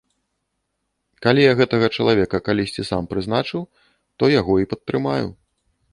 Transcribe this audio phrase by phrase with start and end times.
[1.25, 3.61] Калі я гэтага чалавека калісьці сам прызначыў,
[4.17, 5.27] то яго і падтрымаю.